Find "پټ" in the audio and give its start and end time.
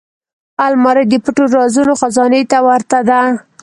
1.23-1.37